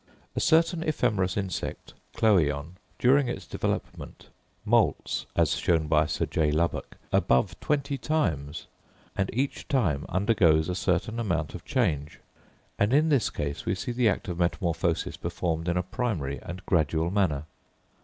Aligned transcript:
A 0.35 0.39
certain 0.39 0.81
ephemerous 0.81 1.37
insect 1.37 1.93
(Chlöeon) 2.15 2.71
during 2.97 3.29
its 3.29 3.45
development, 3.45 4.29
moults, 4.65 5.27
as 5.35 5.51
shown 5.51 5.85
by 5.85 6.07
Sir 6.07 6.25
J. 6.25 6.49
Lubbock, 6.51 6.97
above 7.11 7.53
twenty 7.59 7.99
times, 7.99 8.65
and 9.15 9.29
each 9.31 9.67
time 9.67 10.07
undergoes 10.09 10.69
a 10.69 10.73
certain 10.73 11.19
amount 11.19 11.53
of 11.53 11.65
change; 11.65 12.19
and 12.79 12.93
in 12.93 13.09
this 13.09 13.29
case 13.29 13.67
we 13.67 13.75
see 13.75 13.91
the 13.91 14.09
act 14.09 14.27
of 14.27 14.39
metamorphosis 14.39 15.17
performed 15.17 15.67
in 15.67 15.77
a 15.77 15.83
primary 15.83 16.39
and 16.41 16.65
gradual 16.65 17.11
manner. 17.11 17.43